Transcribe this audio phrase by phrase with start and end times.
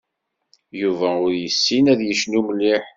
[0.81, 2.83] Yuba ur yessin ad yecnu mliḥ.